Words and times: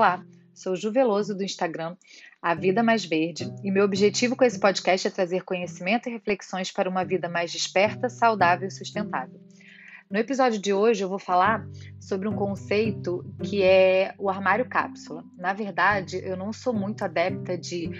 Olá, 0.00 0.24
sou 0.54 0.74
Ju 0.74 0.90
Veloso 0.90 1.36
do 1.36 1.44
Instagram 1.44 1.94
A 2.40 2.54
Vida 2.54 2.82
Mais 2.82 3.04
Verde 3.04 3.52
e 3.62 3.70
meu 3.70 3.84
objetivo 3.84 4.34
com 4.34 4.42
esse 4.42 4.58
podcast 4.58 5.06
é 5.06 5.10
trazer 5.10 5.44
conhecimento 5.44 6.08
e 6.08 6.12
reflexões 6.12 6.72
para 6.72 6.88
uma 6.88 7.04
vida 7.04 7.28
mais 7.28 7.52
desperta, 7.52 8.08
saudável 8.08 8.66
e 8.66 8.70
sustentável. 8.70 9.38
No 10.10 10.18
episódio 10.18 10.58
de 10.58 10.72
hoje 10.72 11.04
eu 11.04 11.08
vou 11.10 11.18
falar 11.18 11.68
sobre 12.00 12.26
um 12.26 12.34
conceito 12.34 13.22
que 13.44 13.62
é 13.62 14.14
o 14.18 14.30
armário 14.30 14.66
cápsula. 14.66 15.22
Na 15.36 15.52
verdade, 15.52 16.16
eu 16.24 16.34
não 16.34 16.50
sou 16.50 16.72
muito 16.72 17.04
adepta 17.04 17.58
de 17.58 17.90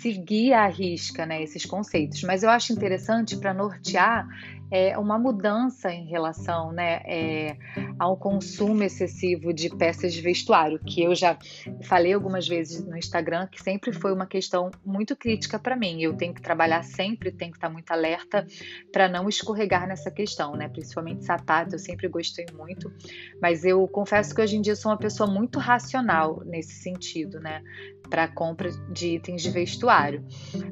seguir 0.00 0.52
à 0.52 0.68
risca 0.68 1.26
né, 1.26 1.42
esses 1.42 1.66
conceitos, 1.66 2.22
mas 2.22 2.44
eu 2.44 2.50
acho 2.50 2.72
interessante 2.72 3.36
para 3.36 3.52
nortear 3.52 4.28
é, 4.70 4.96
uma 4.98 5.18
mudança 5.18 5.90
em 5.92 6.06
relação 6.06 6.72
né, 6.72 7.00
é, 7.04 7.56
ao 7.98 8.16
consumo 8.16 8.82
excessivo 8.82 9.52
de 9.52 9.70
peças 9.70 10.12
de 10.12 10.20
vestuário, 10.20 10.78
que 10.78 11.02
eu 11.02 11.14
já 11.14 11.38
falei 11.82 12.12
algumas 12.12 12.46
vezes 12.46 12.84
no 12.84 12.96
Instagram, 12.96 13.46
que 13.46 13.62
sempre 13.62 13.92
foi 13.92 14.12
uma 14.12 14.26
questão 14.26 14.70
muito 14.84 15.16
crítica 15.16 15.58
para 15.58 15.76
mim. 15.76 16.02
Eu 16.02 16.14
tenho 16.14 16.34
que 16.34 16.42
trabalhar 16.42 16.82
sempre, 16.82 17.32
tenho 17.32 17.52
que 17.52 17.58
estar 17.58 17.70
muito 17.70 17.90
alerta 17.90 18.46
para 18.92 19.08
não 19.08 19.28
escorregar 19.28 19.86
nessa 19.86 20.10
questão, 20.10 20.54
né? 20.54 20.68
Principalmente 20.68 21.24
sapato, 21.24 21.74
eu 21.74 21.78
sempre 21.78 22.08
gostei 22.08 22.46
muito, 22.54 22.92
mas 23.40 23.64
eu 23.64 23.86
confesso 23.88 24.34
que 24.34 24.40
hoje 24.40 24.56
em 24.56 24.60
dia 24.60 24.76
sou 24.76 24.92
uma 24.92 24.98
pessoa 24.98 25.28
muito 25.28 25.58
racional 25.58 26.42
nesse 26.44 26.82
sentido, 26.82 27.40
né? 27.40 27.62
Para 28.08 28.28
compra 28.28 28.70
de 28.92 29.16
itens 29.16 29.42
de 29.42 29.50
vestuário. 29.50 30.24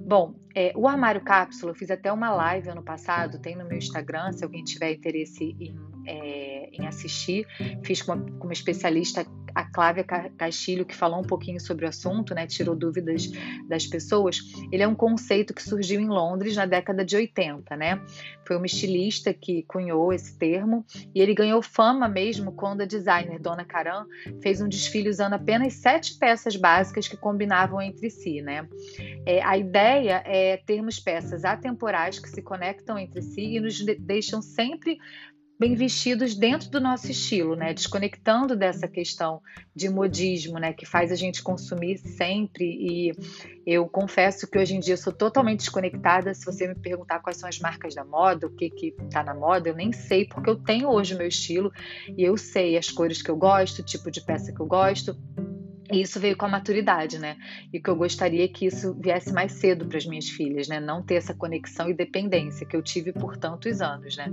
Bom, 0.04 0.34
é, 0.56 0.72
o 0.74 0.88
armário 0.88 1.20
cápsula, 1.20 1.72
eu 1.72 1.74
fiz 1.74 1.90
até 1.90 2.10
uma 2.10 2.30
live 2.30 2.70
ano 2.70 2.82
passado, 2.82 3.38
tem 3.38 3.54
no 3.54 3.66
meu 3.66 3.76
Instagram, 3.76 4.32
se 4.32 4.42
alguém 4.42 4.64
tiver 4.64 4.92
interesse 4.92 5.54
em, 5.60 5.76
em 6.80 6.86
assistir. 6.86 7.46
Fiz 7.82 8.02
com 8.02 8.12
uma, 8.12 8.24
com 8.38 8.44
uma 8.44 8.52
especialista, 8.52 9.26
a 9.54 9.64
Clávia 9.64 10.04
Castilho, 10.04 10.84
que 10.84 10.94
falou 10.94 11.18
um 11.18 11.24
pouquinho 11.24 11.58
sobre 11.58 11.86
o 11.86 11.88
assunto, 11.88 12.34
né, 12.34 12.46
tirou 12.46 12.76
dúvidas 12.76 13.30
das 13.66 13.86
pessoas. 13.86 14.38
Ele 14.70 14.82
é 14.82 14.88
um 14.88 14.94
conceito 14.94 15.54
que 15.54 15.62
surgiu 15.62 15.98
em 15.98 16.08
Londres 16.08 16.54
na 16.56 16.66
década 16.66 17.02
de 17.02 17.16
80, 17.16 17.74
né? 17.74 18.02
Foi 18.46 18.56
uma 18.56 18.66
estilista 18.66 19.32
que 19.32 19.62
cunhou 19.62 20.12
esse 20.12 20.38
termo 20.38 20.84
e 21.14 21.20
ele 21.22 21.34
ganhou 21.34 21.62
fama 21.62 22.06
mesmo 22.06 22.52
quando 22.52 22.82
a 22.82 22.84
designer 22.84 23.40
Dona 23.40 23.64
Karan 23.64 24.04
fez 24.42 24.60
um 24.60 24.68
desfile 24.68 25.08
usando 25.08 25.32
apenas 25.32 25.72
sete 25.74 26.18
peças 26.18 26.54
básicas 26.54 27.08
que 27.08 27.16
combinavam 27.16 27.80
entre 27.80 28.10
si, 28.10 28.42
né? 28.42 28.68
É, 29.24 29.42
a 29.42 29.56
ideia 29.56 30.22
é, 30.26 30.58
termos 30.58 31.00
peças 31.00 31.44
atemporais 31.44 32.18
que 32.18 32.28
se 32.28 32.42
conectam 32.42 32.98
entre 32.98 33.22
si 33.22 33.56
e 33.56 33.60
nos 33.60 33.82
deixam 33.98 34.42
sempre 34.42 34.98
bem 35.58 35.74
vestidos 35.74 36.34
dentro 36.34 36.70
do 36.70 36.80
nosso 36.80 37.10
estilo, 37.10 37.56
né? 37.56 37.72
Desconectando 37.72 38.54
dessa 38.54 38.86
questão 38.86 39.40
de 39.74 39.88
modismo, 39.88 40.58
né? 40.58 40.72
Que 40.72 40.84
faz 40.84 41.10
a 41.10 41.14
gente 41.14 41.42
consumir 41.42 41.98
sempre. 41.98 42.64
E 42.64 43.12
eu 43.66 43.88
confesso 43.88 44.46
que 44.48 44.58
hoje 44.58 44.76
em 44.76 44.80
dia 44.80 44.96
sou 44.96 45.12
totalmente 45.12 45.60
desconectada. 45.60 46.34
Se 46.34 46.44
você 46.44 46.68
me 46.68 46.74
perguntar 46.74 47.20
quais 47.20 47.38
são 47.38 47.48
as 47.48 47.58
marcas 47.58 47.94
da 47.94 48.04
moda, 48.04 48.46
o 48.46 48.50
que 48.50 48.68
que 48.70 48.92
tá 49.10 49.22
na 49.22 49.34
moda, 49.34 49.68
eu 49.68 49.74
nem 49.74 49.92
sei, 49.92 50.26
porque 50.26 50.50
eu 50.50 50.56
tenho 50.56 50.88
hoje 50.88 51.14
o 51.14 51.18
meu 51.18 51.28
estilo 51.28 51.72
e 52.16 52.22
eu 52.22 52.36
sei 52.36 52.76
as 52.76 52.90
cores 52.90 53.22
que 53.22 53.30
eu 53.30 53.36
gosto, 53.36 53.80
o 53.80 53.84
tipo 53.84 54.10
de 54.10 54.20
peça 54.20 54.52
que 54.52 54.60
eu 54.60 54.66
gosto. 54.66 55.16
E 55.92 56.00
isso 56.00 56.18
veio 56.18 56.36
com 56.36 56.46
a 56.46 56.48
maturidade, 56.48 57.18
né? 57.18 57.36
E 57.72 57.80
que 57.80 57.88
eu 57.88 57.96
gostaria 57.96 58.44
é 58.44 58.48
que 58.48 58.66
isso 58.66 58.94
viesse 58.94 59.32
mais 59.32 59.52
cedo 59.52 59.86
para 59.86 59.98
as 59.98 60.06
minhas 60.06 60.28
filhas, 60.28 60.68
né? 60.68 60.80
Não 60.80 61.02
ter 61.02 61.14
essa 61.14 61.34
conexão 61.34 61.88
e 61.88 61.94
dependência 61.94 62.66
que 62.66 62.76
eu 62.76 62.82
tive 62.82 63.12
por 63.12 63.36
tantos 63.36 63.80
anos, 63.80 64.16
né? 64.16 64.32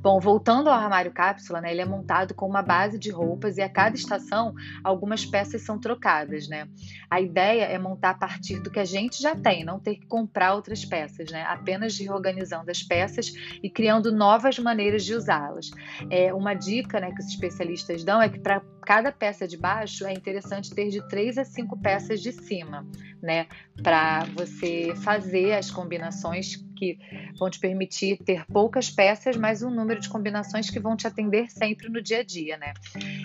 Bom, 0.00 0.20
voltando 0.20 0.68
ao 0.68 0.74
armário 0.74 1.12
cápsula, 1.12 1.60
né? 1.60 1.72
Ele 1.72 1.80
é 1.80 1.84
montado 1.84 2.34
com 2.34 2.46
uma 2.46 2.62
base 2.62 2.98
de 2.98 3.10
roupas 3.10 3.56
e 3.56 3.62
a 3.62 3.68
cada 3.68 3.96
estação 3.96 4.54
algumas 4.84 5.24
peças 5.24 5.62
são 5.62 5.78
trocadas, 5.78 6.48
né? 6.48 6.68
A 7.10 7.20
ideia 7.20 7.64
é 7.64 7.78
montar 7.78 8.10
a 8.10 8.14
partir 8.14 8.60
do 8.60 8.70
que 8.70 8.78
a 8.78 8.84
gente 8.84 9.20
já 9.20 9.34
tem, 9.34 9.64
não 9.64 9.78
ter 9.78 9.96
que 9.96 10.06
comprar 10.06 10.54
outras 10.54 10.84
peças, 10.84 11.30
né? 11.30 11.44
Apenas 11.44 11.98
reorganizando 11.98 12.70
as 12.70 12.82
peças 12.82 13.32
e 13.62 13.70
criando 13.70 14.12
novas 14.12 14.58
maneiras 14.58 15.04
de 15.04 15.14
usá-las. 15.14 15.70
É 16.10 16.32
uma 16.34 16.54
dica, 16.54 17.00
né, 17.00 17.12
que 17.12 17.20
os 17.20 17.26
especialistas 17.26 18.04
dão 18.04 18.20
é 18.20 18.28
que 18.28 18.38
para 18.38 18.62
cada 18.84 19.12
peça 19.12 19.46
de 19.46 19.56
baixo 19.56 20.04
é 20.06 20.12
interessante 20.12 20.74
ter 20.74 20.88
de 20.88 21.06
três 21.08 21.38
a 21.38 21.44
cinco 21.44 21.78
peças 21.78 22.20
de 22.20 22.32
cima, 22.32 22.86
né? 23.22 23.46
Para 23.82 24.24
você 24.34 24.94
fazer 24.96 25.54
as 25.54 25.70
combinações 25.70 26.56
que 26.82 26.98
vão 27.38 27.48
te 27.48 27.60
permitir 27.60 28.18
ter 28.24 28.44
poucas 28.46 28.90
peças, 28.90 29.36
mas 29.36 29.62
um 29.62 29.70
número 29.70 30.00
de 30.00 30.08
combinações 30.08 30.68
que 30.68 30.80
vão 30.80 30.96
te 30.96 31.06
atender 31.06 31.48
sempre 31.48 31.88
no 31.88 32.02
dia 32.02 32.18
a 32.18 32.22
dia, 32.24 32.56
né? 32.56 32.74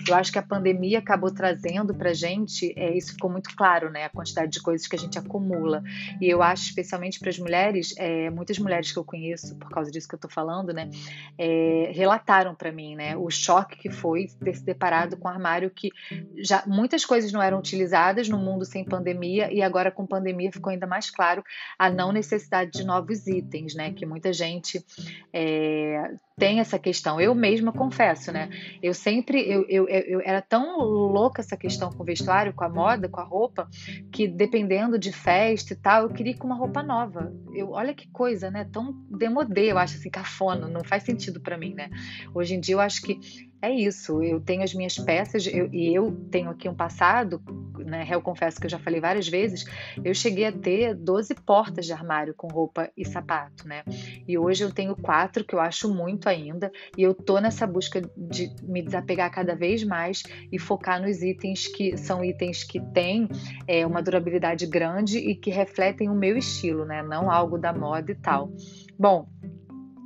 Eu 0.06 0.14
acho 0.14 0.30
que 0.30 0.38
a 0.38 0.42
pandemia 0.42 1.00
acabou 1.00 1.32
trazendo 1.32 1.92
para 1.92 2.14
gente, 2.14 2.72
é, 2.76 2.96
isso 2.96 3.14
ficou 3.14 3.28
muito 3.28 3.56
claro, 3.56 3.90
né? 3.90 4.04
A 4.04 4.08
quantidade 4.08 4.52
de 4.52 4.62
coisas 4.62 4.86
que 4.86 4.94
a 4.94 4.98
gente 4.98 5.18
acumula. 5.18 5.82
E 6.20 6.28
eu 6.30 6.40
acho, 6.40 6.66
especialmente 6.66 7.18
para 7.18 7.30
as 7.30 7.38
mulheres, 7.38 7.94
é, 7.98 8.30
muitas 8.30 8.60
mulheres 8.60 8.92
que 8.92 8.98
eu 8.98 9.04
conheço, 9.04 9.56
por 9.56 9.70
causa 9.70 9.90
disso 9.90 10.06
que 10.06 10.14
eu 10.14 10.18
estou 10.18 10.30
falando, 10.30 10.72
né? 10.72 10.88
É, 11.36 11.90
relataram 11.92 12.54
para 12.54 12.70
mim, 12.70 12.94
né? 12.94 13.16
O 13.16 13.28
choque 13.28 13.76
que 13.76 13.90
foi 13.90 14.28
ter 14.40 14.54
se 14.54 14.64
deparado 14.64 15.16
com 15.16 15.26
um 15.26 15.30
armário 15.32 15.68
que 15.68 15.90
já 16.36 16.62
muitas 16.64 17.04
coisas 17.04 17.32
não 17.32 17.42
eram 17.42 17.58
utilizadas 17.58 18.28
no 18.28 18.38
mundo 18.38 18.64
sem 18.64 18.84
pandemia 18.84 19.52
e 19.52 19.62
agora 19.62 19.90
com 19.90 20.06
pandemia 20.06 20.52
ficou 20.52 20.70
ainda 20.70 20.86
mais 20.86 21.10
claro 21.10 21.42
a 21.76 21.90
não 21.90 22.12
necessidade 22.12 22.70
de 22.70 22.84
novos 22.84 23.26
itens 23.26 23.47
itens, 23.48 23.74
né? 23.74 23.92
Que 23.92 24.04
muita 24.04 24.32
gente 24.32 24.84
é, 25.32 26.12
tem 26.38 26.60
essa 26.60 26.78
questão. 26.78 27.20
Eu 27.20 27.34
mesma 27.34 27.72
confesso, 27.72 28.30
né? 28.30 28.48
Eu 28.82 28.92
sempre, 28.92 29.40
eu, 29.40 29.66
eu, 29.68 29.88
eu 29.88 30.20
era 30.24 30.42
tão 30.42 30.78
louca 30.78 31.40
essa 31.40 31.56
questão 31.56 31.90
com 31.90 32.02
o 32.02 32.06
vestuário, 32.06 32.52
com 32.52 32.64
a 32.64 32.68
moda, 32.68 33.08
com 33.08 33.20
a 33.20 33.24
roupa, 33.24 33.68
que 34.12 34.28
dependendo 34.28 34.98
de 34.98 35.12
festa 35.12 35.72
e 35.72 35.76
tal, 35.76 36.02
eu 36.02 36.10
queria 36.10 36.36
com 36.36 36.46
uma 36.46 36.56
roupa 36.56 36.82
nova. 36.82 37.32
Eu, 37.54 37.70
olha 37.70 37.94
que 37.94 38.08
coisa, 38.10 38.50
né? 38.50 38.68
Tão 38.70 38.92
demodê, 39.10 39.72
eu 39.72 39.78
acho 39.78 39.96
assim, 39.96 40.10
cafona, 40.10 40.68
não 40.68 40.84
faz 40.84 41.02
sentido 41.02 41.40
para 41.40 41.56
mim, 41.56 41.74
né? 41.74 41.90
Hoje 42.34 42.54
em 42.54 42.60
dia 42.60 42.74
eu 42.74 42.80
acho 42.80 43.02
que 43.02 43.48
é 43.60 43.70
isso, 43.70 44.22
eu 44.22 44.40
tenho 44.40 44.62
as 44.62 44.72
minhas 44.72 44.96
peças 44.96 45.46
eu, 45.46 45.68
e 45.72 45.92
eu 45.92 46.12
tenho 46.30 46.50
aqui 46.50 46.68
um 46.68 46.74
passado, 46.74 47.42
né? 47.84 48.06
Eu 48.08 48.20
confesso 48.20 48.60
que 48.60 48.66
eu 48.66 48.70
já 48.70 48.78
falei 48.78 49.00
várias 49.00 49.26
vezes, 49.26 49.64
eu 50.04 50.14
cheguei 50.14 50.44
a 50.44 50.52
ter 50.52 50.94
12 50.94 51.34
portas 51.34 51.86
de 51.86 51.92
armário 51.92 52.34
com 52.34 52.46
roupa 52.46 52.90
e 52.96 53.04
sapato, 53.04 53.66
né? 53.66 53.82
E 54.26 54.38
hoje 54.38 54.62
eu 54.62 54.72
tenho 54.72 54.94
quatro 54.94 55.44
que 55.44 55.54
eu 55.54 55.60
acho 55.60 55.92
muito 55.92 56.28
ainda, 56.28 56.70
e 56.96 57.02
eu 57.02 57.12
tô 57.14 57.40
nessa 57.40 57.66
busca 57.66 58.00
de 58.16 58.54
me 58.62 58.80
desapegar 58.82 59.30
cada 59.32 59.56
vez 59.56 59.82
mais 59.82 60.22
e 60.52 60.58
focar 60.58 61.02
nos 61.02 61.22
itens 61.22 61.66
que 61.66 61.96
são 61.96 62.24
itens 62.24 62.62
que 62.62 62.80
têm 62.92 63.28
é, 63.66 63.84
uma 63.84 64.02
durabilidade 64.02 64.66
grande 64.66 65.18
e 65.18 65.34
que 65.34 65.50
refletem 65.50 66.08
o 66.08 66.14
meu 66.14 66.36
estilo, 66.36 66.84
né? 66.84 67.02
Não 67.02 67.30
algo 67.30 67.58
da 67.58 67.72
moda 67.72 68.12
e 68.12 68.14
tal. 68.14 68.52
Bom, 68.98 69.28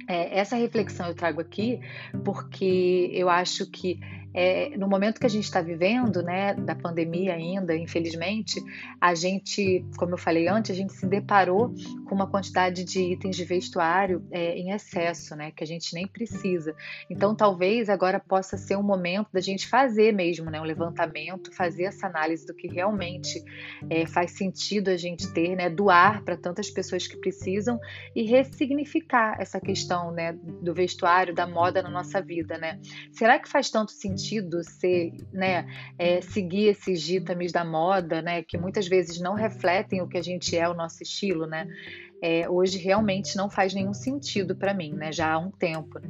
é, 0.07 0.39
essa 0.39 0.57
reflexão 0.57 1.07
eu 1.07 1.15
trago 1.15 1.41
aqui 1.41 1.81
porque 2.25 3.11
eu 3.13 3.29
acho 3.29 3.67
que 3.67 3.99
é, 4.35 4.77
no 4.77 4.89
momento 4.89 5.21
que 5.21 5.27
a 5.27 5.31
gente 5.31 5.45
está 5.45 5.61
vivendo, 5.61 6.23
né, 6.23 6.55
da 6.55 6.75
pandemia 6.75 7.35
ainda, 7.35 7.77
infelizmente, 7.77 8.63
a 9.01 9.15
gente, 9.15 9.85
como 9.97 10.15
eu 10.15 10.19
falei 10.19 10.49
antes, 10.49 10.71
a 10.71 10.75
gente 10.75 10.93
se 10.95 11.07
deparou 11.07 11.75
com 12.07 12.15
uma 12.15 12.27
quantidade 12.27 12.85
de 12.85 13.13
itens 13.13 13.37
de 13.37 13.45
vestuário 13.45 14.27
é, 14.31 14.57
em 14.57 14.71
excesso, 14.71 15.37
né, 15.37 15.51
que 15.51 15.63
a 15.63 15.67
gente 15.67 15.95
nem 15.95 16.07
precisa. 16.07 16.75
Então, 17.11 17.35
talvez 17.35 17.89
agora 17.89 18.19
possa 18.19 18.57
ser 18.57 18.77
um 18.77 18.83
momento 18.83 19.29
da 19.33 19.41
gente 19.41 19.67
fazer 19.69 20.13
mesmo, 20.13 20.51
né, 20.51 20.61
um 20.61 20.65
levantamento, 20.65 21.55
fazer 21.55 21.85
essa 21.85 22.07
análise 22.07 22.47
do 22.47 22.55
que 22.55 22.69
realmente 22.69 23.43
é, 23.91 24.07
faz 24.07 24.33
sentido 24.33 24.89
a 24.89 24.97
gente 24.97 25.31
ter, 25.33 25.55
né, 25.57 25.69
doar 25.69 26.23
para 26.25 26.37
tantas 26.37 26.71
pessoas 26.71 27.07
que 27.07 27.17
precisam 27.19 27.79
e 28.15 28.23
ressignificar 28.23 29.37
essa 29.39 29.61
questão, 29.61 30.11
né, 30.11 30.33
do 30.33 30.73
vestuário, 30.73 31.35
da 31.35 31.47
moda 31.47 31.83
na 31.83 31.91
nossa 31.91 32.21
vida, 32.23 32.57
né. 32.57 32.81
Será 33.13 33.39
que 33.39 33.49
faz 33.49 33.71
tanto 33.71 33.93
sentido 33.93 34.22
sentido 34.23 34.63
ser, 34.63 35.13
né, 35.33 35.67
é, 35.99 36.21
seguir 36.21 36.69
esses 36.69 37.03
ditames 37.03 37.53
da 37.53 37.65
moda, 37.65 38.23
né, 38.23 38.43
que 38.43 38.57
muitas 38.57 38.87
vezes 38.87 39.21
não 39.21 39.35
refletem 39.35 40.01
o 40.01 40.09
que 40.09 40.17
a 40.17 40.23
gente 40.23 40.57
é, 40.57 40.69
o 40.69 40.75
nosso 40.75 41.03
estilo, 41.03 41.47
né? 41.47 41.67
É, 42.23 42.49
hoje 42.49 42.79
realmente 42.79 43.37
não 43.37 43.51
faz 43.51 43.75
nenhum 43.75 43.93
sentido 43.93 44.55
para 44.55 44.73
mim, 44.73 44.93
né? 44.93 45.11
Já 45.11 45.33
há 45.33 45.39
um 45.39 45.51
tempo. 45.51 45.99
Né? 45.99 46.09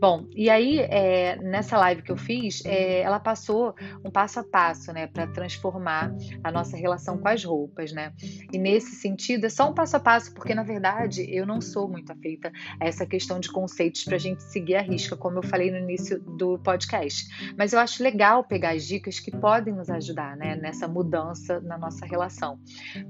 Bom, 0.00 0.26
e 0.34 0.48
aí 0.48 0.78
é, 0.80 1.36
nessa 1.36 1.76
live 1.76 2.00
que 2.00 2.10
eu 2.10 2.16
fiz, 2.16 2.64
é, 2.64 3.00
ela 3.02 3.20
passou 3.20 3.74
um 4.02 4.10
passo 4.10 4.40
a 4.40 4.44
passo, 4.44 4.92
né, 4.94 5.06
para 5.06 5.26
transformar 5.26 6.14
a 6.42 6.50
nossa 6.50 6.74
relação 6.74 7.18
com 7.18 7.28
as 7.28 7.44
roupas, 7.44 7.92
né? 7.92 8.14
E 8.50 8.56
nesse 8.56 8.96
sentido 8.96 9.44
é 9.44 9.50
só 9.50 9.70
um 9.70 9.74
passo 9.74 9.98
a 9.98 10.00
passo, 10.00 10.32
porque 10.32 10.54
na 10.54 10.62
verdade 10.62 11.26
eu 11.28 11.44
não 11.44 11.60
sou 11.60 11.86
muito 11.86 12.10
afeita 12.10 12.50
a 12.80 12.86
essa 12.86 13.04
questão 13.04 13.38
de 13.38 13.50
conceitos 13.50 14.04
para 14.04 14.16
a 14.16 14.18
gente 14.18 14.42
seguir 14.44 14.76
a 14.76 14.80
risca, 14.80 15.16
como 15.16 15.38
eu 15.38 15.42
falei 15.42 15.70
no 15.70 15.76
início 15.76 16.18
do 16.18 16.58
podcast. 16.60 17.26
Mas 17.58 17.74
eu 17.74 17.78
acho 17.78 18.02
legal 18.02 18.42
pegar 18.42 18.70
as 18.70 18.86
dicas 18.86 19.20
que 19.20 19.30
podem 19.30 19.74
nos 19.74 19.90
ajudar, 19.90 20.34
né, 20.34 20.56
nessa 20.56 20.88
mudança 20.88 21.60
na 21.60 21.76
nossa 21.76 22.06
relação 22.06 22.58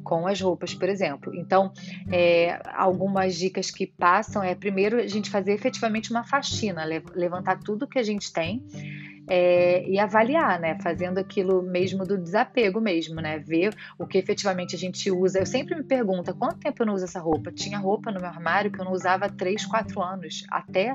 com 0.03 0.27
as 0.27 0.41
roupas, 0.41 0.75
por 0.75 0.89
exemplo. 0.89 1.33
Então, 1.35 1.73
é, 2.11 2.32
algumas 2.75 3.37
dicas 3.37 3.71
que 3.71 3.87
passam 3.87 4.43
é 4.43 4.55
primeiro 4.55 4.99
a 4.99 5.07
gente 5.07 5.31
fazer 5.31 5.53
efetivamente 5.53 6.11
uma 6.11 6.25
faxina, 6.25 6.85
levantar 7.15 7.59
tudo 7.61 7.87
que 7.87 7.99
a 7.99 8.03
gente 8.03 8.33
tem 8.33 8.63
é, 9.35 9.89
e 9.89 9.99
avaliar, 9.99 10.61
né? 10.61 10.77
Fazendo 10.83 11.17
aquilo 11.17 11.63
mesmo 11.63 12.05
do 12.05 12.19
desapego 12.19 12.83
mesmo, 12.83 13.15
né? 13.15 13.39
Ver 13.39 13.75
o 13.99 14.07
que 14.07 14.19
efetivamente 14.19 14.77
a 14.77 14.79
gente 14.79 15.11
usa. 15.11 15.39
Eu 15.39 15.47
sempre 15.47 15.75
me 15.75 15.83
pergunto, 15.83 16.35
quanto 16.35 16.59
tempo 16.59 16.83
eu 16.83 16.87
não 16.87 16.93
uso 16.93 17.05
essa 17.05 17.19
roupa? 17.19 17.51
Tinha 17.51 17.79
roupa 17.79 18.13
no 18.13 18.21
meu 18.21 18.29
armário 18.29 18.71
que 18.71 18.79
eu 18.79 18.85
não 18.85 18.93
usava 18.93 19.25
há 19.25 19.31
3, 19.31 19.65
4 19.65 20.03
anos, 20.03 20.45
até 20.51 20.93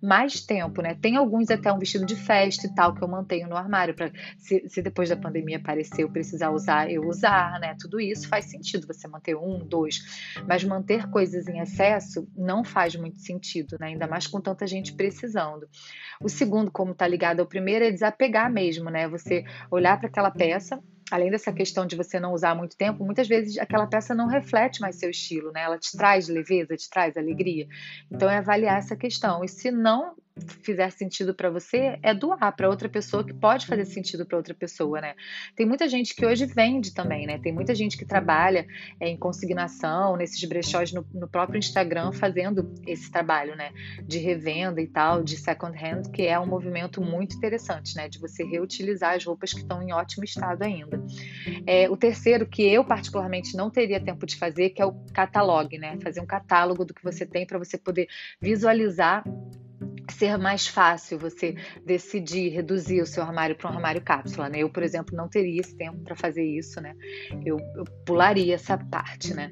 mais 0.00 0.40
tempo, 0.40 0.80
né? 0.80 0.94
Tem 0.94 1.16
alguns 1.16 1.50
até 1.50 1.72
um 1.72 1.80
vestido 1.80 2.06
de 2.06 2.14
festa 2.14 2.68
e 2.68 2.72
tal 2.72 2.94
que 2.94 3.02
eu 3.02 3.08
mantenho 3.08 3.48
no 3.48 3.56
armário 3.56 3.92
para 3.92 4.12
se, 4.38 4.68
se, 4.68 4.80
depois 4.80 5.08
da 5.08 5.16
pandemia 5.16 5.56
aparecer 5.56 6.04
eu 6.04 6.10
precisar 6.10 6.50
usar, 6.50 6.88
eu 6.88 7.08
usar, 7.08 7.58
né? 7.58 7.74
Tudo 7.76 7.98
isso 8.00 8.28
faz 8.28 8.44
sentido 8.44 8.86
você 8.86 9.08
manter 9.08 9.34
um, 9.34 9.58
dois, 9.58 10.30
mas 10.46 10.62
manter 10.62 11.10
coisas 11.10 11.48
em 11.48 11.58
excesso 11.58 12.24
não 12.36 12.62
faz 12.62 12.94
muito 12.94 13.20
sentido, 13.20 13.76
né? 13.80 13.88
Ainda 13.88 14.06
mais 14.06 14.28
com 14.28 14.40
tanta 14.40 14.64
gente 14.64 14.92
precisando. 14.92 15.68
O 16.22 16.28
segundo, 16.28 16.70
como 16.70 16.92
está 16.92 17.08
ligado 17.08 17.40
ao 17.40 17.46
primeiro, 17.46 17.79
é 17.84 17.90
desapegar 17.90 18.50
mesmo, 18.50 18.90
né? 18.90 19.08
Você 19.08 19.44
olhar 19.70 19.98
para 19.98 20.08
aquela 20.08 20.30
peça 20.30 20.78
além 21.10 21.30
dessa 21.30 21.52
questão 21.52 21.84
de 21.84 21.96
você 21.96 22.20
não 22.20 22.32
usar 22.32 22.54
muito 22.54 22.76
tempo, 22.76 23.04
muitas 23.04 23.26
vezes 23.26 23.58
aquela 23.58 23.86
peça 23.86 24.14
não 24.14 24.28
reflete 24.28 24.80
mais 24.80 24.96
seu 24.96 25.10
estilo, 25.10 25.50
né? 25.50 25.62
Ela 25.62 25.76
te 25.76 25.96
traz 25.96 26.28
leveza, 26.28 26.76
te 26.76 26.88
traz 26.88 27.16
alegria. 27.16 27.66
Então 28.10 28.30
é 28.30 28.38
avaliar 28.38 28.78
essa 28.78 28.96
questão. 28.96 29.42
E 29.44 29.48
se 29.48 29.70
não 29.70 30.14
fizer 30.62 30.90
sentido 30.90 31.34
para 31.34 31.50
você, 31.50 31.98
é 32.02 32.14
doar 32.14 32.54
para 32.54 32.68
outra 32.68 32.88
pessoa 32.88 33.24
que 33.24 33.32
pode 33.32 33.66
fazer 33.66 33.84
sentido 33.84 34.24
para 34.24 34.36
outra 34.36 34.54
pessoa, 34.54 35.00
né? 35.00 35.14
Tem 35.56 35.66
muita 35.66 35.88
gente 35.88 36.14
que 36.14 36.24
hoje 36.24 36.46
vende 36.46 36.94
também, 36.94 37.26
né? 37.26 37.38
Tem 37.38 37.52
muita 37.52 37.74
gente 37.74 37.96
que 37.96 38.04
trabalha 38.04 38.66
é, 38.98 39.08
em 39.08 39.16
consignação, 39.16 40.16
nesses 40.16 40.42
brechós 40.44 40.92
no, 40.92 41.06
no, 41.12 41.28
próprio 41.28 41.58
Instagram, 41.58 42.12
fazendo 42.12 42.72
esse 42.86 43.10
trabalho, 43.10 43.56
né? 43.56 43.72
De 44.04 44.18
revenda 44.18 44.80
e 44.80 44.86
tal, 44.86 45.22
de 45.22 45.36
second 45.36 45.76
hand, 45.76 46.10
que 46.12 46.22
é 46.22 46.38
um 46.38 46.46
movimento 46.46 47.00
muito 47.00 47.36
interessante, 47.36 47.96
né? 47.96 48.08
De 48.08 48.18
você 48.18 48.44
reutilizar 48.44 49.14
as 49.16 49.24
roupas 49.24 49.52
que 49.52 49.60
estão 49.60 49.82
em 49.82 49.92
ótimo 49.92 50.24
estado 50.24 50.62
ainda. 50.62 51.02
É, 51.66 51.88
o 51.90 51.96
terceiro, 51.96 52.46
que 52.46 52.62
eu 52.62 52.84
particularmente 52.84 53.56
não 53.56 53.70
teria 53.70 54.00
tempo 54.00 54.26
de 54.26 54.36
fazer, 54.36 54.70
que 54.70 54.80
é 54.80 54.86
o 54.86 54.92
catalog, 55.12 55.76
né? 55.76 55.98
Fazer 56.02 56.20
um 56.20 56.26
catálogo 56.26 56.84
do 56.84 56.94
que 56.94 57.02
você 57.02 57.26
tem 57.26 57.46
para 57.46 57.58
você 57.58 57.76
poder 57.76 58.08
visualizar 58.40 59.24
ser 60.20 60.36
mais 60.36 60.66
fácil 60.66 61.18
você 61.18 61.54
decidir 61.82 62.50
reduzir 62.50 63.00
o 63.00 63.06
seu 63.06 63.22
armário 63.22 63.56
para 63.56 63.70
um 63.70 63.74
armário 63.74 64.02
cápsula, 64.02 64.50
né? 64.50 64.58
Eu, 64.58 64.68
por 64.68 64.82
exemplo, 64.82 65.16
não 65.16 65.28
teria 65.28 65.60
esse 65.60 65.74
tempo 65.74 65.98
para 66.00 66.14
fazer 66.14 66.44
isso, 66.44 66.78
né? 66.78 66.94
Eu, 67.44 67.58
eu, 67.74 67.84
pularia 68.04 68.54
essa 68.54 68.76
parte, 68.76 69.32
né? 69.32 69.50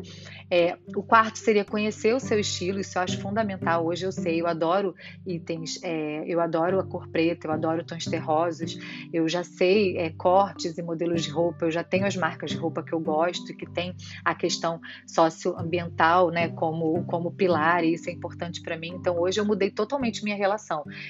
É, 0.50 0.76
o 0.94 1.02
quarto 1.02 1.38
seria 1.38 1.64
conhecer 1.64 2.14
o 2.14 2.20
seu 2.20 2.38
estilo, 2.38 2.80
isso 2.80 2.98
eu 2.98 3.02
acho 3.02 3.18
fundamental. 3.20 3.86
Hoje 3.86 4.04
eu 4.04 4.12
sei, 4.12 4.42
eu 4.42 4.46
adoro 4.46 4.94
itens, 5.26 5.78
é, 5.82 6.22
eu 6.26 6.38
adoro 6.38 6.78
a 6.80 6.84
cor 6.84 7.08
preta, 7.08 7.46
eu 7.46 7.52
adoro 7.52 7.84
tons 7.84 8.04
terrosos, 8.04 8.78
eu 9.10 9.26
já 9.26 9.44
sei 9.44 9.96
é, 9.96 10.10
cortes 10.10 10.76
e 10.76 10.82
modelos 10.82 11.22
de 11.22 11.30
roupa, 11.30 11.64
eu 11.64 11.70
já 11.70 11.82
tenho 11.82 12.06
as 12.06 12.16
marcas 12.16 12.50
de 12.50 12.56
roupa 12.56 12.82
que 12.82 12.92
eu 12.92 13.00
gosto, 13.00 13.56
que 13.56 13.66
tem 13.66 13.94
a 14.22 14.34
questão 14.34 14.80
socioambiental, 15.06 16.30
né, 16.30 16.48
como, 16.48 17.04
como 17.04 17.30
pilar, 17.30 17.84
e 17.84 17.94
isso 17.94 18.10
é 18.10 18.12
importante 18.12 18.60
para 18.60 18.76
mim. 18.76 18.92
Então 18.94 19.18
hoje 19.18 19.40
eu 19.40 19.46
mudei 19.46 19.70
totalmente 19.70 20.22
minha 20.22 20.36
relação. 20.36 20.57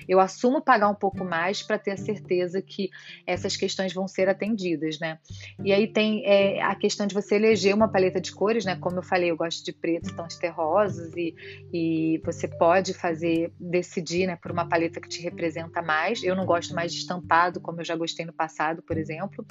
Eu 0.09 0.21
assumo 0.21 0.61
pagar 0.61 0.89
um 0.89 0.95
pouco 0.95 1.25
mais 1.25 1.63
para 1.63 1.79
ter 1.79 1.93
a 1.93 1.97
certeza 1.97 2.61
que 2.61 2.91
essas 3.27 3.57
questões 3.57 3.93
vão 3.93 4.07
ser 4.07 4.29
atendidas, 4.29 4.99
né? 4.99 5.19
E 5.65 5.73
aí 5.73 5.87
tem 5.87 6.25
é, 6.27 6.63
a 6.63 6.75
questão 6.75 7.07
de 7.07 7.15
você 7.15 7.37
eleger 7.37 7.75
uma 7.75 7.89
paleta 7.89 8.21
de 8.21 8.33
cores, 8.33 8.65
né? 8.65 8.77
Como 8.77 8.97
eu 8.97 9.03
falei, 9.03 9.31
eu 9.31 9.37
gosto 9.37 9.65
de 9.65 9.73
preto, 9.73 10.15
tons 10.15 10.37
terrosos 10.37 11.13
e, 11.17 11.35
e 11.73 12.21
você 12.25 12.49
pode 12.49 12.95
fazer, 12.95 13.53
decidir, 13.59 14.27
né, 14.27 14.37
por 14.37 14.51
uma 14.51 14.69
paleta 14.69 15.01
que 15.01 15.09
te 15.09 15.23
representa 15.23 15.83
mais. 15.83 16.23
Eu 16.23 16.35
não 16.35 16.45
gosto 16.45 16.75
mais 16.75 16.93
de 16.93 16.99
estampado, 16.99 17.61
como 17.61 17.81
eu 17.81 17.85
já 17.85 17.97
gostei 17.97 18.27
no 18.27 18.33
passado, 18.33 18.83
por 18.83 18.97
exemplo. 18.97 19.45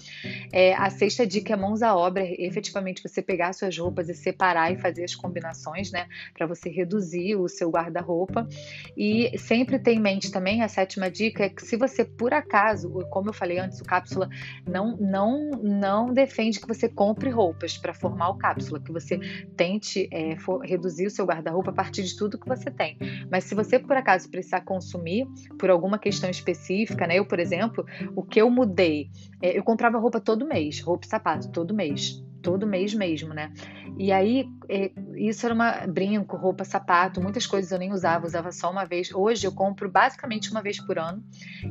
É, 0.51 0.73
a 0.75 0.89
sexta 0.89 1.25
dica 1.25 1.53
é 1.53 1.55
mãos 1.55 1.81
à 1.81 1.95
obra, 1.95 2.23
efetivamente 2.23 3.01
você 3.01 3.21
pegar 3.21 3.53
suas 3.53 3.77
roupas 3.77 4.09
e 4.09 4.13
separar 4.13 4.71
e 4.71 4.77
fazer 4.77 5.03
as 5.03 5.15
combinações, 5.15 5.91
né, 5.91 6.07
para 6.33 6.45
você 6.45 6.69
reduzir 6.69 7.35
o 7.35 7.47
seu 7.47 7.69
guarda-roupa. 7.69 8.47
E 8.95 9.37
sempre 9.37 9.79
ter 9.87 9.93
em 9.93 10.01
mente 10.01 10.29
também 10.29 10.61
a 10.63 10.67
sétima 10.67 11.09
dica 11.09 11.45
é 11.45 11.49
que 11.49 11.65
se 11.65 11.77
você 11.77 12.03
por 12.03 12.33
acaso, 12.33 12.89
como 13.09 13.29
eu 13.29 13.33
falei 13.33 13.57
antes, 13.57 13.79
o 13.79 13.85
cápsula 13.85 14.27
não 14.69 14.97
não 14.97 15.49
não 15.63 16.13
defende 16.13 16.59
que 16.59 16.67
você 16.67 16.89
compre 16.89 17.29
roupas 17.29 17.77
para 17.77 17.93
formar 17.93 18.27
o 18.31 18.37
cápsula, 18.37 18.81
que 18.81 18.91
você 18.91 19.17
tente 19.55 20.09
é, 20.11 20.35
for, 20.35 20.59
reduzir 20.59 21.05
o 21.05 21.09
seu 21.09 21.25
guarda-roupa 21.25 21.71
a 21.71 21.73
partir 21.73 22.03
de 22.03 22.17
tudo 22.17 22.37
que 22.37 22.49
você 22.49 22.69
tem. 22.69 22.97
Mas 23.31 23.45
se 23.45 23.55
você 23.55 23.79
por 23.79 23.95
acaso 23.95 24.29
precisar 24.29 24.59
consumir 24.59 25.25
por 25.57 25.69
alguma 25.69 25.97
questão 25.97 26.29
específica, 26.29 27.07
né? 27.07 27.17
Eu, 27.17 27.25
por 27.25 27.39
exemplo, 27.39 27.85
o 28.13 28.23
que 28.23 28.41
eu 28.41 28.49
mudei, 28.49 29.09
é, 29.41 29.57
eu 29.57 29.63
comprava 29.63 29.97
roupa 29.97 30.19
todo 30.19 30.45
mês, 30.45 30.81
roupa 30.81 31.05
e 31.05 31.09
sapato 31.09 31.49
todo 31.49 31.73
mês 31.73 32.26
todo 32.41 32.67
mês 32.67 32.93
mesmo, 32.93 33.33
né? 33.33 33.51
E 33.97 34.11
aí, 34.11 34.47
é, 34.69 34.91
isso 35.15 35.45
era 35.45 35.53
uma 35.55 35.87
brinco, 35.87 36.37
roupa, 36.37 36.63
sapato, 36.63 37.21
muitas 37.21 37.47
coisas 37.47 37.71
eu 37.71 37.79
nem 37.79 37.91
usava, 37.91 38.25
usava 38.25 38.51
só 38.51 38.71
uma 38.71 38.85
vez. 38.85 39.13
Hoje 39.13 39.47
eu 39.47 39.51
compro 39.51 39.89
basicamente 39.89 40.51
uma 40.51 40.61
vez 40.61 40.79
por 40.79 40.99
ano. 40.99 41.23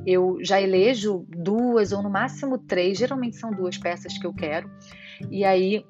Eu 0.05 0.39
já 0.41 0.61
elejo 0.61 1.25
duas 1.29 1.93
ou 1.93 2.03
no 2.03 2.11
máximo 2.11 2.59
três, 2.59 2.99
geralmente 2.99 3.37
são 3.37 3.51
duas 3.51 3.79
peças 3.79 4.19
que 4.19 4.27
eu 4.27 4.35
quero. 4.35 4.71
E 5.31 5.45
aí 5.45 5.85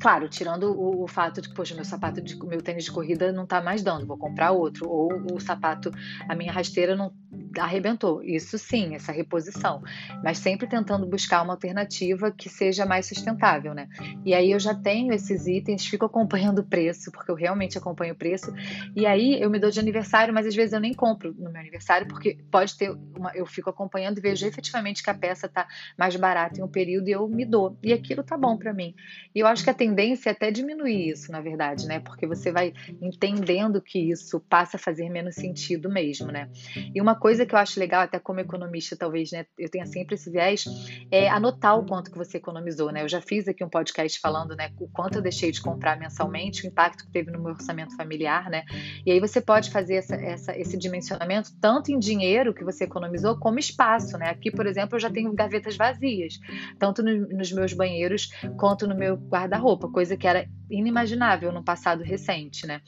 Claro, 0.00 0.30
tirando 0.30 0.72
o, 0.72 1.04
o, 1.04 1.06
fato 1.06 1.42
de 1.42 1.48
que, 1.50 1.54
poxa, 1.54 1.74
meu 1.74 1.84
sapato 1.84 2.22
de 2.22 2.34
meu 2.46 2.62
tênis 2.62 2.84
de 2.84 2.90
corrida 2.90 3.30
não 3.32 3.46
tá 3.46 3.60
mais 3.60 3.82
dando, 3.82 4.06
vou 4.06 4.16
comprar 4.16 4.50
outro. 4.50 4.88
Ou 4.88 5.10
o 5.34 5.38
sapato, 5.38 5.90
a 6.26 6.34
minha 6.34 6.50
rasteira 6.50 6.96
não 6.96 7.12
arrebentou. 7.58 8.22
Isso 8.22 8.58
sim, 8.58 8.94
essa 8.94 9.12
reposição. 9.12 9.82
Mas 10.22 10.38
sempre 10.38 10.66
tentando 10.66 11.06
buscar 11.06 11.42
uma 11.42 11.52
alternativa 11.52 12.30
que 12.30 12.48
seja 12.48 12.86
mais 12.86 13.06
sustentável, 13.06 13.74
né? 13.74 13.88
E 14.24 14.32
aí 14.34 14.52
eu 14.52 14.58
já 14.58 14.74
tenho 14.74 15.12
esses 15.12 15.46
itens, 15.46 15.86
fico 15.86 16.06
acompanhando 16.06 16.60
o 16.60 16.64
preço, 16.64 17.10
porque 17.12 17.30
eu 17.30 17.34
realmente 17.34 17.76
acompanho 17.76 18.14
o 18.14 18.16
preço. 18.16 18.52
E 18.96 19.04
aí 19.04 19.40
eu 19.40 19.50
me 19.50 19.58
dou 19.58 19.70
de 19.70 19.80
aniversário, 19.80 20.32
mas 20.32 20.46
às 20.46 20.54
vezes 20.54 20.72
eu 20.72 20.80
nem 20.80 20.94
compro 20.94 21.34
no 21.38 21.50
meu 21.50 21.60
aniversário, 21.60 22.06
porque 22.08 22.38
pode 22.50 22.76
ter 22.76 22.90
uma, 23.16 23.32
eu 23.34 23.46
fico 23.46 23.68
acompanhando 23.68 24.18
e 24.18 24.20
vejo 24.20 24.46
efetivamente 24.46 25.02
que 25.02 25.10
a 25.10 25.14
peça 25.14 25.48
tá 25.48 25.66
mais 25.98 26.16
barata 26.16 26.60
em 26.60 26.64
um 26.64 26.68
período 26.68 27.08
e 27.08 27.12
eu 27.12 27.28
me 27.28 27.44
dou. 27.44 27.76
E 27.82 27.92
aquilo 27.92 28.22
tá 28.22 28.36
bom 28.36 28.56
para 28.56 28.72
mim. 28.72 28.94
E 29.34 29.40
eu 29.40 29.46
acho 29.46 29.62
que 29.62 29.70
a 29.70 29.74
tendência 29.90 30.30
é 30.30 30.32
até 30.32 30.50
diminuir 30.50 31.10
isso, 31.10 31.32
na 31.32 31.40
verdade, 31.40 31.86
né? 31.86 31.98
Porque 32.00 32.26
você 32.26 32.52
vai 32.52 32.72
entendendo 33.02 33.82
que 33.82 33.98
isso 33.98 34.40
passa 34.40 34.76
a 34.76 34.80
fazer 34.80 35.10
menos 35.10 35.34
sentido 35.34 35.90
mesmo, 35.90 36.28
né? 36.28 36.48
E 36.94 37.00
uma 37.00 37.14
coisa 37.14 37.44
que 37.44 37.54
eu 37.54 37.58
acho 37.58 37.80
legal, 37.80 38.02
até 38.02 38.18
como 38.18 38.40
economista, 38.40 38.96
talvez, 38.96 39.32
né, 39.32 39.44
eu 39.58 39.68
tenha 39.68 39.86
sempre 39.86 40.14
esse 40.14 40.30
viés, 40.30 40.64
é 41.10 41.28
anotar 41.28 41.78
o 41.78 41.84
quanto 41.84 42.10
que 42.10 42.16
você 42.16 42.38
economizou, 42.38 42.90
né? 42.92 43.02
Eu 43.02 43.08
já 43.08 43.20
fiz 43.20 43.48
aqui 43.48 43.64
um 43.64 43.68
podcast 43.68 44.20
falando, 44.20 44.54
né, 44.54 44.70
o 44.78 44.88
quanto 44.88 45.16
eu 45.16 45.22
deixei 45.22 45.50
de 45.50 45.60
comprar 45.60 45.98
mensalmente, 45.98 46.64
o 46.64 46.68
impacto 46.68 47.04
que 47.04 47.10
teve 47.10 47.30
no 47.30 47.40
meu 47.40 47.52
orçamento 47.52 47.96
familiar, 47.96 48.48
né? 48.48 48.64
E 49.04 49.10
aí 49.10 49.20
você 49.20 49.40
pode 49.40 49.70
fazer 49.70 49.96
essa, 49.96 50.14
essa, 50.14 50.56
esse 50.56 50.76
dimensionamento 50.78 51.50
tanto 51.60 51.90
em 51.90 51.98
dinheiro 51.98 52.54
que 52.54 52.64
você 52.64 52.84
economizou, 52.84 53.36
como 53.38 53.58
espaço, 53.58 54.16
né? 54.16 54.30
Aqui, 54.30 54.50
por 54.50 54.66
exemplo, 54.66 54.96
eu 54.96 55.00
já 55.00 55.10
tenho 55.10 55.32
gavetas 55.32 55.76
vazias, 55.76 56.38
tanto 56.78 57.02
no, 57.02 57.28
nos 57.28 57.50
meus 57.50 57.72
banheiros 57.72 58.30
quanto 58.56 58.86
no 58.86 58.94
meu 58.94 59.16
guarda-roupa, 59.16 59.79
coisa 59.88 60.16
que 60.16 60.26
era 60.26 60.48
inimaginável 60.68 61.52
no 61.52 61.62
passado 61.62 62.02
recente, 62.02 62.66
né? 62.66 62.80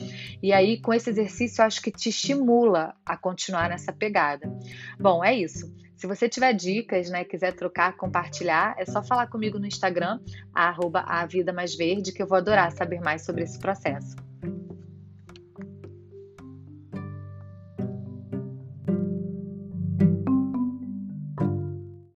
E 0.42 0.52
aí, 0.52 0.80
com 0.80 0.92
esse 0.92 1.11
exercício, 1.11 1.62
acho 1.62 1.80
que 1.80 1.92
te 1.92 2.08
estimula 2.08 2.94
a 3.06 3.16
continuar 3.16 3.68
nessa 3.68 3.92
pegada. 3.92 4.52
Bom, 4.99 5.25
é 5.25 5.32
isso. 5.34 5.72
Se 5.96 6.06
você 6.08 6.28
tiver 6.28 6.52
dicas, 6.52 7.08
né, 7.11 7.22
quiser 7.22 7.52
trocar, 7.52 7.96
compartilhar, 7.96 8.75
é 8.76 8.84
só 8.84 9.04
falar 9.04 9.28
comigo 9.28 9.56
no 9.56 9.66
Instagram, 9.66 10.18
arroba 10.52 11.04
a 11.06 11.25
vida 11.26 11.52
mais 11.52 11.76
verde, 11.76 12.12
que 12.12 12.20
eu 12.20 12.26
vou 12.26 12.37
adorar 12.37 12.72
saber 12.72 13.00
mais 13.00 13.25
sobre 13.25 13.44
esse 13.44 13.56
processo. 13.56 14.16